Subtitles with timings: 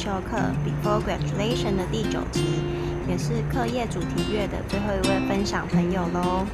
[0.00, 2.62] 修课 Before Graduation 的第九集，
[3.06, 6.46] 也是课业主题月的最后一位分享朋友喽。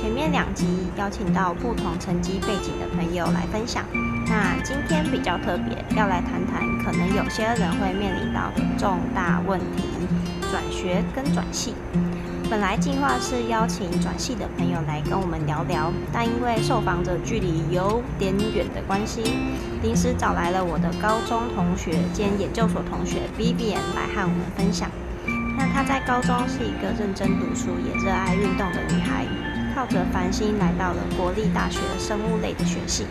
[0.00, 0.64] 前面两集
[0.96, 3.84] 邀请到不同成绩背景的朋友来分享，
[4.26, 9.84] 那今天比较特别，要来谈谈可能有些人会面临到的重大问题——
[10.50, 11.74] 转学跟转系。
[12.50, 19.20] 本来计划是邀请转系的朋友来跟我们聊聊，但因为受访者距离有点远的关系，
[19.82, 24.90] 临时找来了我的高中同学兼研究所同学 Vivian 来和我们分享。
[25.58, 29.26] 那她在高中是一个认真读书也热爱运动的女孩，
[29.74, 33.04] 靠着繁星来到了国立大学生物类的学系，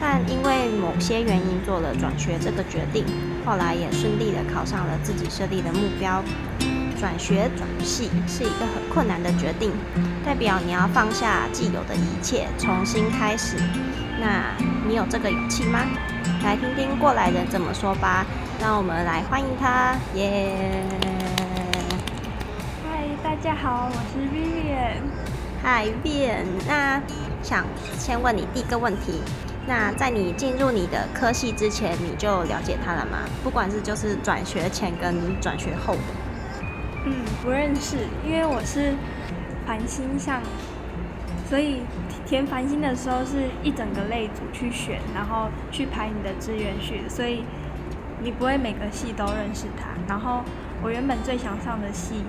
[0.00, 3.04] 但因为某些原因做了转学这个决定，
[3.44, 6.22] 后来也顺利的考上了自己设立的目标。
[6.98, 9.72] 转学转系是一个很困难的决定，
[10.24, 13.56] 代表你要放下既有的一切，重新开始。
[14.20, 14.54] 那
[14.86, 15.80] 你有这个勇气吗？
[16.44, 18.26] 来听听过来人怎么说吧。
[18.60, 20.84] 让我们来欢迎他，耶！
[22.84, 25.00] 嗨，大家好，我是 Vivian。
[25.62, 26.44] 嗨，Vivian。
[26.68, 27.00] 那
[27.42, 27.64] 想
[27.98, 29.22] 先问你第一个问题，
[29.70, 33.18] 那在你进入你的科系之前，你就了解他了吗？
[33.44, 36.00] 不管是就是转学前跟转学后的。
[37.06, 38.94] 嗯，不认识，因为我是
[39.64, 40.42] 繁星上，
[41.48, 41.82] 所以
[42.26, 47.44] 填繁星的时候是一整个类组去选，然后去排你的志愿序，所以
[48.20, 49.90] 你不会每个系都认识他。
[50.08, 50.42] 然后
[50.82, 52.24] 我原本最想上的系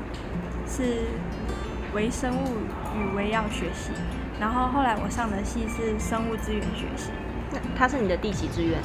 [0.68, 1.08] 是
[1.96, 2.60] 微生物
[2.96, 3.90] 与微药学系，
[4.40, 7.10] 然后后来我上的系是生物资源学系。
[7.52, 8.80] 那他是你的第几志愿？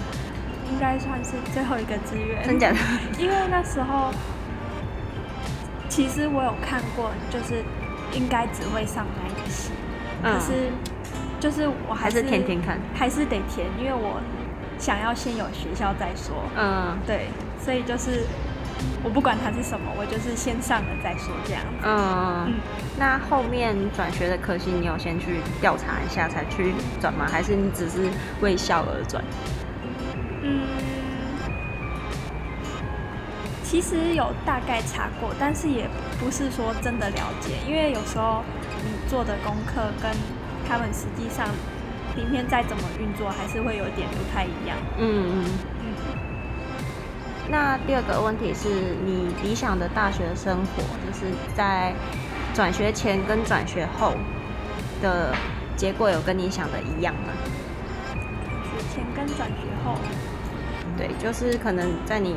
[0.73, 2.45] 应该算是最后一个志愿。
[2.45, 2.77] 真假的？
[3.19, 4.11] 因为那时候。
[5.89, 7.65] 其实我有看过，就是
[8.13, 9.71] 应该只会上那一个系，
[10.21, 10.69] 可是
[11.39, 14.21] 就是我还是填填看，还是得填，因为我
[14.79, 16.35] 想要先有学校再说。
[16.57, 17.29] 嗯，对，
[17.59, 18.27] 所以就是
[19.03, 21.87] 我不管它是什么，我就是先上了再说这样子。
[21.87, 22.55] 嗯，
[22.99, 27.27] 那后面转学的科系，你有先去调查一下才去转吗？
[27.31, 28.11] 还是你只是
[28.41, 29.23] 为校而转？
[30.43, 30.63] 嗯。
[33.63, 35.89] 其实有大概查过，但是也
[36.21, 38.43] 不是说真的了解，因为有时候
[38.85, 40.11] 你做的功课跟
[40.69, 41.49] 他们实际上
[42.15, 44.77] 里面再怎么运作，还是会有点不太一样。
[44.99, 45.45] 嗯嗯嗯。
[47.49, 48.69] 那第二个问题是
[49.05, 51.95] 你理想的大学生活，就是在
[52.55, 54.13] 转学前跟转学后
[55.01, 55.35] 的
[55.77, 57.33] 结果有跟你想的一样吗？
[58.13, 59.97] 转学前跟转学后，
[60.97, 62.37] 对，就是可能在你。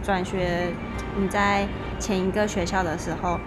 [0.00, 0.72] 转学，
[1.18, 1.68] 你在
[1.98, 3.38] 前一个学校的时候，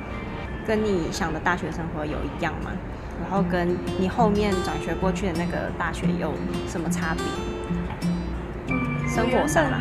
[0.68, 2.72] 跟你想的大学生活有一样吗？
[3.20, 6.32] 然后跟你后面转学过去的那个大学有
[6.68, 7.24] 什么差别？
[9.08, 9.80] 生活上啦，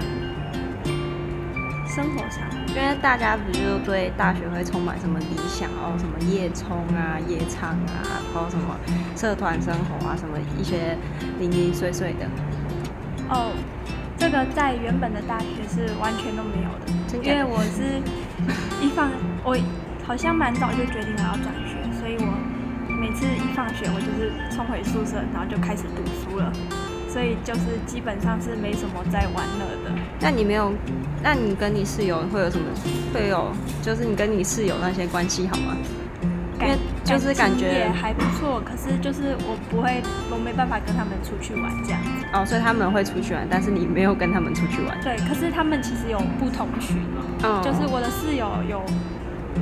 [1.91, 8.79] 生活上，因为大家不就对大学会充满什么理想哦，什么夜冲啊、夜唱啊，然后什么
[9.17, 10.97] 社团生活啊，什么一些
[11.39, 12.27] 零零碎碎的。
[13.29, 13.53] 哦。
[14.21, 17.97] 这个在原本的大学是完全都没有的，因为我是
[18.85, 19.09] 一放
[19.43, 19.57] 我
[20.07, 22.29] 好像蛮早就决定我要转学，所以我
[23.01, 26.53] 每次一放学我就是冲回宿舍，然后就开始读书了，
[27.13, 29.91] 所以就是基本上是没什么在玩乐的。
[30.21, 30.73] 那你没有？
[31.23, 32.65] 那你跟你室友会有什么？
[33.13, 33.53] 会有？
[33.83, 35.77] 就是你跟你室友那些关系好吗？
[36.59, 42.01] 感就是感觉也还不错，可是就是我不会，我没办法跟他们出去玩这样。
[42.35, 45.01] 哦，所以他们会出去玩，但是你没有跟他们出去玩。
[45.01, 47.01] 对，可是他们其实有不同群，
[47.65, 48.85] 就是我的室友有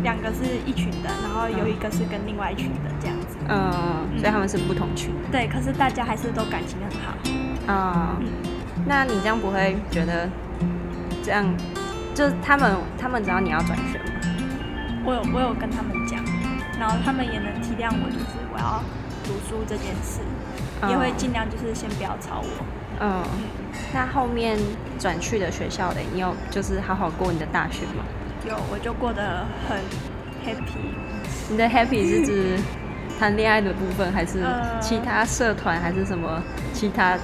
[0.02, 3.14] 两个是一群的，然后有一个是跟另外一群的这样
[3.48, 3.54] 子。
[3.54, 5.12] 嗯，所以他们是不同群。
[5.32, 7.14] 对，可是大家还是都感情很好。
[7.68, 8.26] 嗯，
[8.86, 10.28] 那你这样不会觉得
[11.22, 11.44] 这样？
[12.14, 14.04] 就是他们，他们知道你要转学吗？
[15.04, 16.18] 我有，我有跟他们讲。
[16.78, 18.80] 然后他们也能体谅我，就是我要
[19.24, 20.20] 读书这件事，
[20.88, 22.64] 也会尽量就是先不要吵我。
[23.00, 23.22] 嗯，
[23.92, 24.56] 那后面
[24.96, 28.04] 转去的学校的，你有就是好好过你的大学吗？
[28.46, 29.78] 有，我就过得很
[30.46, 30.94] happy。
[31.50, 32.56] 你的 happy 是指
[33.18, 34.44] 谈恋爱的部分，还是
[34.80, 36.42] 其他社团，还是什么
[36.72, 37.18] 其他？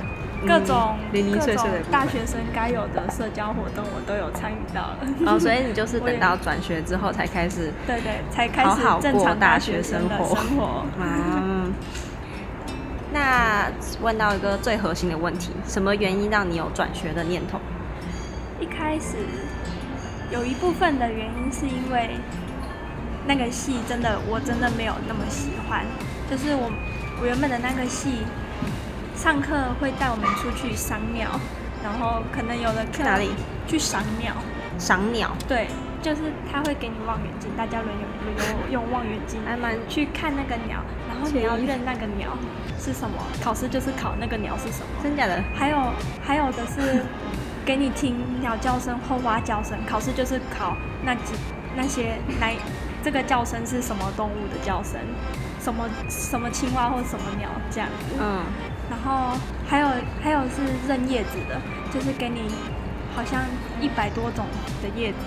[0.47, 4.99] 各种零零碎碎的大学生该有的社交活动，我都有参与到了。
[5.25, 10.37] 哦，所以你就是等到转学之后才开始， 对对，才开始正常大学生活。
[10.37, 10.85] 生活。
[11.01, 11.73] 嗯。
[13.11, 13.71] 那
[14.03, 17.59] 问到一个最核心的问题，什么原因让你有转学的念头？
[18.61, 19.17] 一开始
[20.31, 22.19] 有一部分的原因是因为
[23.27, 25.85] 那个戏真的，我真的没有那么喜欢，
[26.31, 26.71] 就是我
[27.21, 28.19] 我原本的那个戏。
[29.17, 31.31] 上课会带我们出去赏鸟，
[31.85, 33.31] 然后可能有的去哪里？
[33.65, 34.35] 去赏鸟，
[34.77, 35.69] 赏鸟，对，
[36.03, 42.37] 就是他会给你望远镜，大家轮流轮流用望远镜还蛮去看那个鸟，然后你要认那个鸟
[42.77, 44.87] 是什么，考试就是考那个鸟是什么。
[45.01, 45.41] 真假的？
[45.55, 45.79] 还有
[46.21, 47.05] 还有的是
[47.65, 51.35] 给你听鸟叫声或蛙叫声，考试就是考那几
[51.77, 52.57] 那些来
[53.05, 54.99] 这个叫声是什么动物的叫声，
[55.61, 58.17] 什么什么青蛙或什么鸟这样子。
[58.19, 58.41] 嗯，
[58.89, 59.37] 然后
[59.69, 59.89] 还有
[60.23, 61.61] 还有是认叶子的，
[61.93, 62.41] 就是给你
[63.15, 63.43] 好像
[63.81, 64.47] 一百多种
[64.83, 65.19] 的叶子，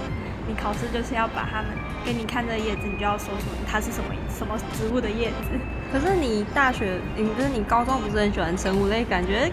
[0.47, 1.68] 你考试就是要把它们
[2.03, 5.59] 给你看这叶子，你就要说出它是什么什么植物的叶子。
[5.94, 9.51] 可是你大学，你不是你高中不是很喜欢生物类，感觉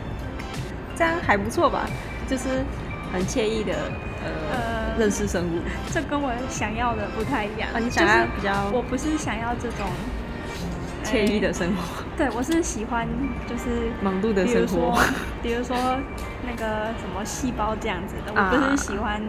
[0.96, 1.86] 这样还不错吧？
[2.26, 2.64] 就是
[3.12, 3.74] 很惬意的
[4.24, 4.58] 呃呃
[4.98, 5.60] 认识生物。
[5.92, 7.68] 这跟我想要的不太一样。
[7.74, 9.86] 啊，你想要比较我不是想要这种
[11.04, 13.06] 惬意的哎生活，对我是喜欢
[13.48, 14.98] 就是忙碌的生活说。
[15.42, 15.76] 比如说
[16.46, 19.20] 那个什么细胞这样子的，啊我不是喜欢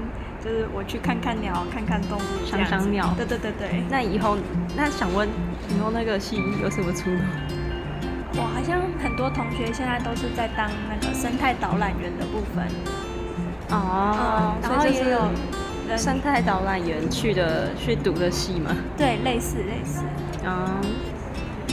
[0.44, 2.72] 就是我去看看鸟、看看动物这样子。
[2.72, 4.38] 赏赏鸟对对对对，那以后，
[4.76, 5.28] 那想问
[5.76, 7.20] 以后那个系有什么出路？
[8.38, 12.68] 我好像很多同学现在都是在当那个生态导览员的部分。
[13.72, 18.76] 哦然后就是也有生态导览员去的去读的系嘛。
[18.98, 20.02] 对类似类似。
[20.44, 20.82] 嗯，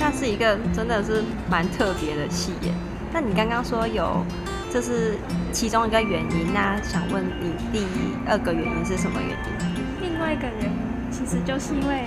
[0.00, 2.72] 那是一个真的是蛮特别的系耶。
[3.12, 4.24] 那你刚刚说有，
[4.70, 5.14] 这是
[5.52, 7.86] 其中一个原因，那想问你第
[8.26, 10.10] 二个原因是什么原因？
[10.10, 10.78] 另外一个原因
[11.10, 12.04] 其实就是因为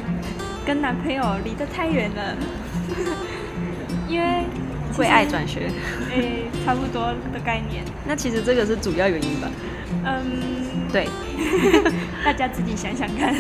[0.66, 2.36] 跟男朋友离得太远了，
[4.10, 4.44] 因为
[4.98, 5.70] 为爱转学，
[6.12, 7.84] 诶、差不多的概念。
[8.08, 9.48] 那其实这个是主要原因吧？
[10.06, 10.24] 嗯，
[10.92, 11.10] 对，
[12.24, 13.34] 大家自己想想看。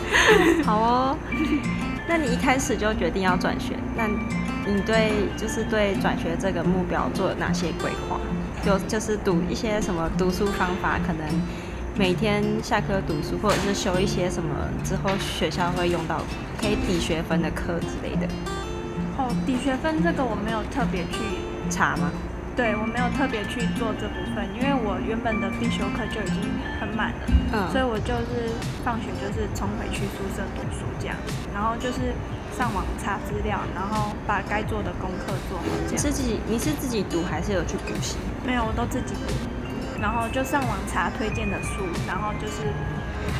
[0.64, 1.16] 好哦。
[2.08, 8.18] 那你一开始就决定要转学，那你对就是对转学这个目标做了哪些规划？
[8.64, 11.26] 就就是读一些什么读书方法，可能
[11.96, 14.50] 每天下课读书，或者是修一些什么
[14.84, 16.20] 之后学校会用到
[16.60, 18.26] 可以抵学分的课之类的，
[19.16, 21.18] 哦，抵学分这个我没有特别去，
[21.70, 22.10] 查吗？
[22.54, 26.44] 对我没有特别去做这部分，因为我原本的必修课就已经
[26.78, 28.52] 很满了，嗯所以我就是
[28.84, 31.16] 放学就是冲回去宿舍读书这样，
[31.54, 32.12] 然后就是
[32.52, 35.96] 上网查资料，然后把该做的功课做好这样。
[35.96, 38.18] 你是自己你是自己读还是有去补习？
[38.44, 39.32] 没有，我都自己读，
[40.00, 42.68] 然后就上网查推荐的书，然后就是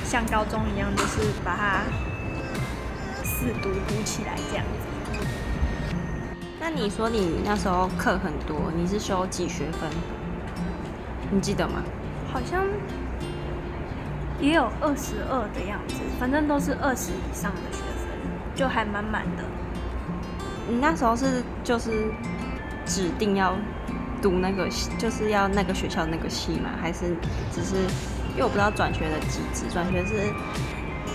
[0.08, 1.85] 像高中一样，就是把它
[3.23, 4.88] 死读读起来这样子。
[6.64, 9.91] 那你说你那时候课很多，你是修几学分？
[11.29, 11.82] 你记得吗？
[12.32, 12.64] 好像
[14.38, 18.06] 也有二十二的样子，反正都是二十以上的学分，
[18.55, 19.43] 就还满满的。
[20.69, 22.12] 你那时候是就是
[22.87, 23.56] 指定要
[24.23, 26.70] 读那个，就是要那个学校那个系吗？
[26.81, 27.17] 还是
[27.50, 27.75] 只是
[28.35, 30.32] 因为我不知道转学的机制，转学是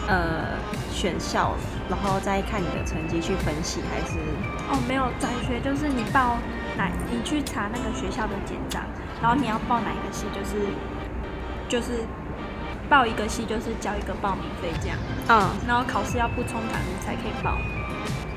[0.10, 0.58] 呃
[0.92, 1.56] 选校，
[1.90, 4.20] 然后再看你的成绩去分析，还是
[4.70, 6.38] 哦，没有转学就是你报
[6.78, 8.84] 哪，你去查那个学校的简章，
[9.22, 10.68] 然后你要报哪一个系，就是
[11.70, 12.04] 就是
[12.90, 14.98] 报一个系就是交一个报名费这样，
[15.30, 17.58] 嗯，然后考试要不冲堂你才可以报。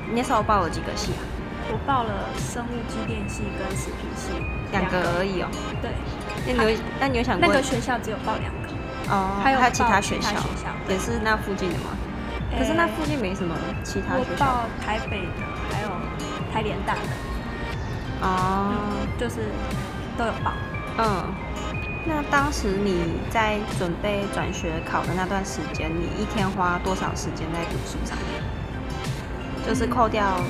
[0.07, 1.21] 你那时候报了几个系啊？
[1.71, 4.31] 我报了生物机电系跟食品系
[4.71, 5.47] 两个而已哦。
[5.81, 5.91] 对，
[6.47, 8.67] 那你有那你有想那过个学校只有报两个，
[9.07, 9.39] 哦？
[9.41, 11.95] 还有其他学校其他学校也是那附近的吗？
[12.57, 15.89] 可是那附近没什么其他学校报台北的，还有
[16.53, 17.01] 台联大的，
[18.21, 18.73] 哦。
[19.17, 19.35] 就是
[20.17, 20.51] 都有报。
[20.97, 21.33] 嗯，
[22.07, 28.41] 那当时你在准备转学考的那段时间，你一天花多少时间在读书上面？
[29.63, 30.41] 就是扣掉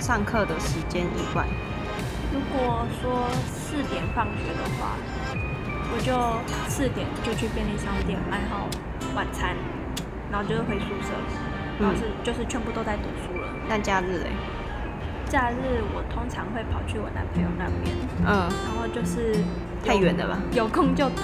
[0.00, 1.44] 上课的时间以外，
[2.32, 4.96] 如果说四点放学的话，
[5.92, 6.16] 我就
[6.70, 8.66] 四点就去便利商店买好
[9.14, 9.54] 晚餐，
[10.30, 11.12] 然后就是回宿舍，
[11.80, 13.48] 然后是、就是全部都在读书了。
[13.68, 14.30] 那假日嘞？
[15.26, 19.34] 假日我通常会跑去我男朋友那边，嗯，然后就是
[19.84, 20.38] 太远了吧？
[20.52, 21.22] 有空就读。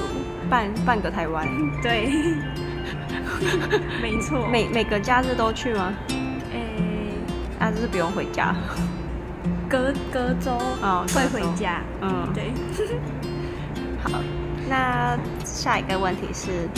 [0.51, 1.49] 半半个台湾，
[1.81, 2.11] 对，
[4.03, 4.47] 没错。
[4.49, 5.95] 每每个假日都去吗？
[6.51, 7.15] 诶、
[7.59, 8.55] 啊，就是不用回家。
[9.67, 11.81] 隔隔周哦会回家。
[12.03, 12.53] 嗯，对，
[14.03, 14.21] 好，
[14.69, 16.69] 那下一个问题是，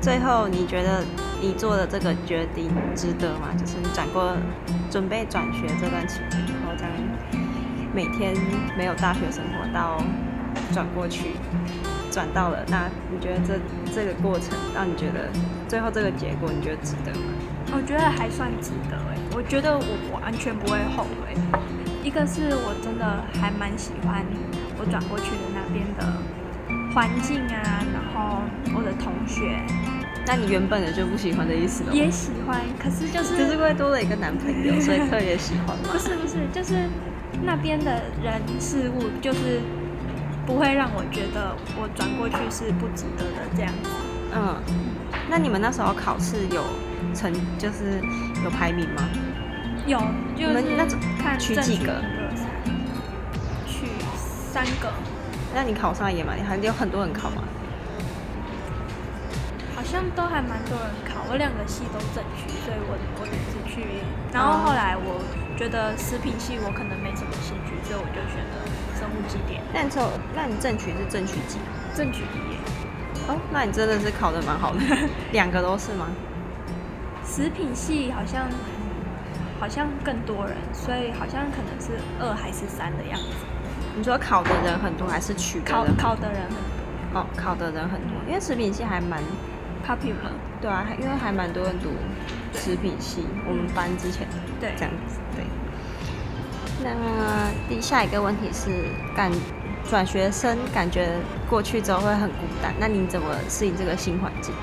[0.00, 1.02] 最后你觉得
[1.40, 3.48] 你做的这个决定值得吗？
[3.58, 4.36] 就是你转过
[4.90, 6.92] 准备转学这段期间，然后这样
[7.94, 8.34] 每天
[8.76, 10.02] 没有大学生活到
[10.72, 11.30] 转过去，
[12.10, 13.58] 转到了，那你觉得这
[13.92, 15.28] 这个过程让你觉得
[15.66, 17.32] 最后这个结果你觉得值得吗？
[17.72, 21.36] 我觉得还算值得哎，我觉得我完全不会后悔。
[22.02, 24.24] 一个是我真的还蛮喜欢
[24.78, 28.42] 我转过去的那边的环境啊，然后
[28.74, 29.56] 我的同学
[30.26, 31.94] 那你原本的就不喜欢的意思了吗？
[31.94, 35.98] 也喜欢，可是就是只是因为多了一个男朋友，所以特别喜欢吗不？
[35.98, 36.88] 是不是，就是
[37.42, 39.60] 那边的人事物，就是
[40.46, 43.90] 不会让我觉得我转过去是不值得的这样子。
[44.32, 44.54] 嗯，
[45.28, 46.62] 那你们那时候考试有
[47.14, 48.00] 成就是
[48.44, 49.02] 有排名吗？
[49.86, 49.98] 有，
[50.36, 52.00] 就是那种看取取几个
[53.66, 53.86] 取
[54.52, 54.92] 三个，
[55.52, 57.42] 那你考上也蛮厉害，有很多人考吗？
[59.90, 61.18] 好像都还蛮多人考。
[61.28, 63.82] 我两个系都争取，所以我我只去。
[64.32, 65.18] 然后后来我
[65.58, 68.62] 觉得食品系我可能没什么兴趣，所以我就选了
[68.94, 69.90] 生物机电，那你
[70.32, 71.58] 那你争取是争取几？
[71.92, 72.58] 争取一耶。
[73.26, 74.78] 哦，那你真的是考的蛮好的，
[75.34, 76.06] 两个都是吗？
[77.26, 78.46] 食品系好像
[79.58, 83.42] 好像更多人，所以好像可能是二还是三的样子。
[83.98, 85.82] 你说考的人很多还是取的考？
[85.98, 86.54] 考的人很
[87.10, 89.18] 多哦，考的人很多，因为食品系还蛮
[90.60, 91.90] 对啊，因为还蛮多人读
[92.52, 94.26] 食品系，我们班之前
[94.60, 95.44] 对这样子对。
[96.82, 96.90] 那
[97.68, 98.70] 第下一个问题是，
[99.14, 99.30] 感
[99.88, 101.08] 转学生感觉
[101.48, 104.54] 过去之后会很孤单，那你怎么适应这个新环境？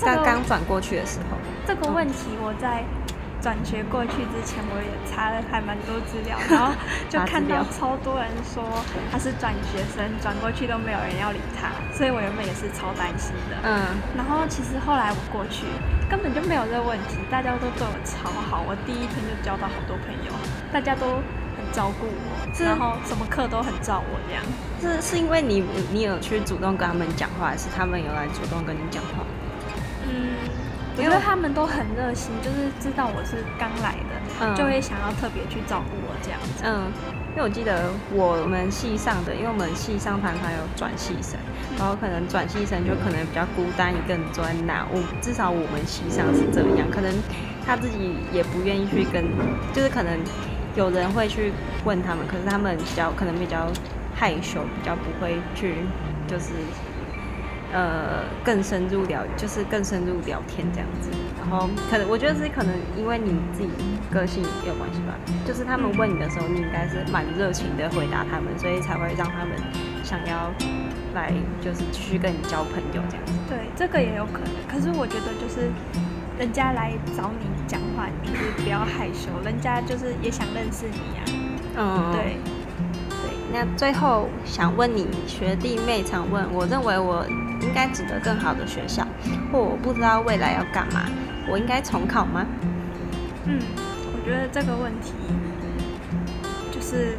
[0.00, 1.36] 刚刚转过去的时候，
[1.66, 2.84] 这个问题我在
[3.44, 6.72] 转学过去之前，我也查了还蛮多资料，然后
[7.12, 8.64] 就看到超多人说
[9.12, 13.60] 他是转学生，转过去都没有人要理他，所以我原本也是超担心的。
[13.60, 15.66] 嗯，然后其实后来我过去
[16.08, 20.32] 根本就没有这个问题，大家都对我超好，我第一天就交到好多朋友，
[20.72, 21.20] 大家都
[21.52, 24.40] 很照顾我，是然后什么课都很照我这样。
[24.80, 29.20] 是是因为你你有去主动跟他们讲话，还是他们有来主动跟你讲话？
[31.02, 36.62] 因为觉得他们都很热心，就是知道我是刚来的，嗯就会想要特别去照顾我这样子。
[36.64, 36.92] 嗯，
[37.32, 41.38] 因为我记得我们系上的，因为我们系上常常有转系生，
[41.78, 44.86] 然后可能转系生就可能比较孤单一个人坐在那。
[44.92, 47.10] 我至少我们系上是这样，可能
[47.66, 49.24] 他自己也不愿意去跟，
[49.72, 50.18] 就是可能
[50.76, 51.52] 有人会去
[51.84, 53.66] 问他们，可是他们比较可能比较
[54.14, 55.82] 害羞，比较不会去
[56.28, 56.54] 就是。
[57.74, 61.10] 呃，更深入聊，就是更深入聊天这样子。
[61.36, 63.68] 然后可能我觉得是可能因为你自己
[64.12, 69.58] 个性也有关系吧，就是他们问你的时候，你应该是蛮热情的回答他们，所以才会让他们
[70.04, 70.50] 想要
[71.14, 73.32] 来就是继续跟你交朋友这样子。
[73.48, 74.54] 对，这个也有可能。
[74.70, 75.68] 可是我觉得就是
[76.38, 81.24] 人家来找你讲话，你就是不要害羞，人家就是也想认识你呀、
[81.76, 82.38] 嗯，对，
[83.10, 83.34] 对。
[83.52, 87.43] 那最后想问你，学弟妹常问，我认为我应
[87.74, 89.06] 该值得更好的学校，
[89.52, 91.06] 或我不知道未来要干嘛，
[91.48, 92.46] 我应该重考吗？
[93.46, 93.58] 嗯，
[94.14, 95.12] 我觉得这个问题
[96.72, 97.18] 就是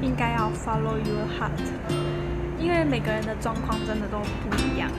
[0.00, 1.50] 应该要 follow your heart，
[2.58, 4.90] 因为每个人的状况真的都不一样。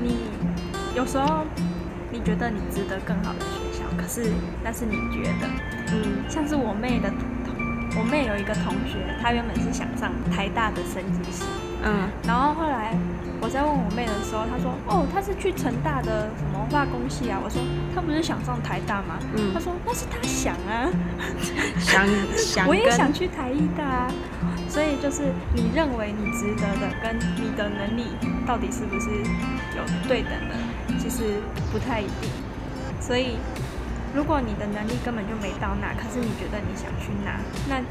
[0.00, 0.18] 你
[0.94, 1.44] 有时候
[2.12, 4.32] 你觉得你值得更好的学校，可是
[4.62, 5.48] 那是你觉得。
[5.92, 11.44] 嗯像是我妹的同，我妹有一个同学，她原本是想上台大的生技系，
[11.82, 12.94] 嗯然后后来
[13.44, 17.60] 我在问我妹的时候，她说：“哦，她是去成大的什么化工系啊？”我说
[17.94, 20.88] ：“她不是想上台大吗？”嗯她说：“那是她想啊，
[21.78, 22.08] 想
[22.40, 24.08] 想我也想去台艺大啊。”
[24.66, 28.06] 所以就是你认为你值得的，跟你的能力
[28.46, 29.10] 到底是不是
[29.76, 30.56] 有对等的，
[30.98, 31.36] 其实
[31.70, 32.30] 不太一定。
[32.98, 33.36] 所以
[34.16, 37.36] 如果你的能力根本就没到那，可是你觉得你想去那，
[37.68, 37.84] 那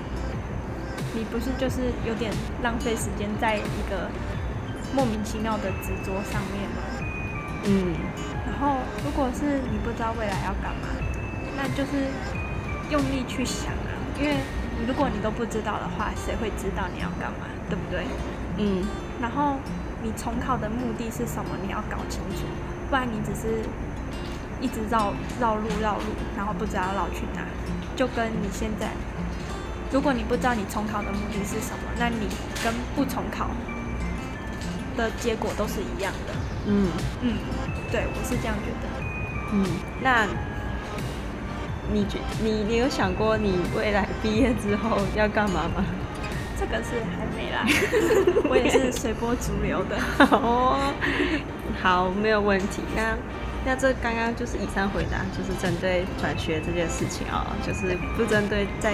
[1.14, 2.34] 你不是就是有点
[2.64, 4.10] 浪费时间在一个
[4.96, 6.82] 莫名其妙的执着上面吗？
[7.66, 7.96] 嗯
[8.46, 10.88] 然后，如果是你不知道未来要干嘛，
[11.58, 12.12] 那就是
[12.90, 14.36] 用力去想啊，因为
[14.86, 18.06] 如果你都不知道的话，谁会知道你要干嘛，对不对？
[18.58, 18.84] 嗯
[19.22, 19.56] 然后
[20.04, 22.44] 你重考的目的是什么，你要搞清楚，
[22.90, 23.64] 不然你只是
[24.62, 27.42] 一直绕绕路绕路，然后不知道绕去哪，
[27.96, 28.90] 就跟你现在，
[29.92, 32.28] 如果你不知道你重考的目的是什么，那你
[32.64, 33.48] 跟不重考
[34.98, 36.34] 的结果都是一样的。
[36.68, 36.88] 嗯
[37.22, 37.34] 嗯，
[37.92, 38.88] 对，我是这样觉得。
[39.52, 39.66] 嗯，
[40.02, 40.26] 那
[41.92, 45.84] 你觉你你有想过你未来毕业之后要干嘛吗？
[46.58, 47.66] 这个是还没啦，
[48.50, 49.98] 我也是随波逐流的。
[50.32, 50.94] 哦，
[51.82, 52.82] 好，没有问题。
[52.96, 53.18] 那
[53.66, 58.94] 那这刚刚就是以上回答，就是针对转学这件事情啊、就是不针对在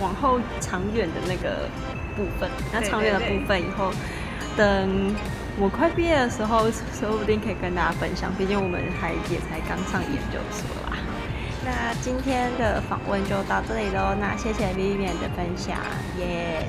[0.00, 1.68] 往后长远的那个
[2.16, 2.50] 部分。
[2.72, 3.92] 那长远的部分以后，
[4.56, 5.14] 等
[5.58, 8.32] 我快毕业的时候，说不定可以跟大家分享。
[8.36, 10.96] 毕竟我们还也才刚上研究所啦。
[11.62, 14.14] 那今天的访问就到这里喽。
[14.18, 15.76] 那谢谢 Vivian 的分享，
[16.18, 16.66] 耶、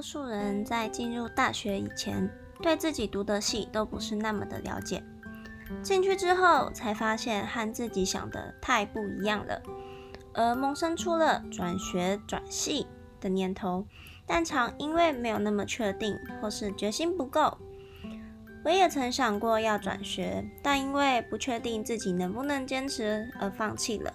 [0.00, 2.26] 多数人在进入大学以前，
[2.62, 5.04] 对自己读的系都不是那么的了解。
[5.82, 9.60] 进去之后，才发现和自己想的太不一样了，
[10.32, 12.86] 而萌生出了转学转系
[13.20, 13.84] 的念头，
[14.26, 17.58] 但常因为没有那么确定，或是决心不够。
[18.64, 24.14] 我也曾想过要转学，但因为不确定自己能不能坚持而放弃了。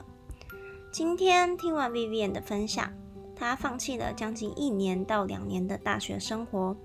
[0.91, 2.91] 今天听完 Vivian 的分享。
[3.35, 6.75] 他放弃了将近一年到两年的大学生活，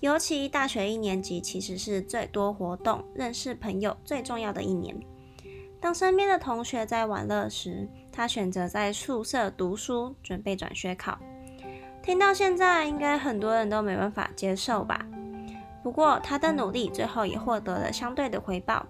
[0.00, 4.98] 尤其大学一年级其实是最多活动、认识朋友最重要的一年。
[5.80, 11.18] 当身边的同学在玩乐时，他选择在宿舍读书，准备转学考。
[12.02, 15.06] 听到现在，应该很多人都没办法接受吧？
[15.82, 18.86] 不过他的努力最后也获得了相对的回报。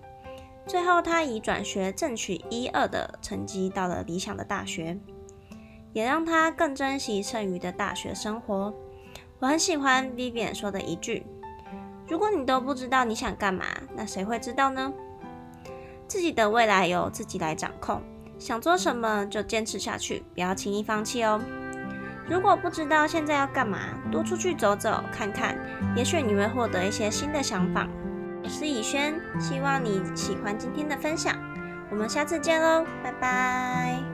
[0.66, 4.96] 最后，他以转学正取一二的成绩到了理想的大学。
[5.94, 8.74] 也让他更珍惜剩余的大学生活。
[9.38, 11.24] 我很喜欢 Vivian 说的一句
[12.06, 13.64] ：“如果你都不知道你想干嘛，
[13.96, 14.92] 那谁会知道呢？”
[16.06, 18.02] 自己的未来由自己来掌控，
[18.38, 21.40] 想做什么就坚持下去，不要轻易放弃哦。
[22.28, 23.78] 如果不知道现在要干嘛，
[24.10, 25.56] 多出去走走看看，
[25.96, 27.88] 也许你会获得一些新的想法。
[28.42, 31.34] 我是以轩，希望你喜欢今天的分享，
[31.90, 34.13] 我们下次见喽，拜拜。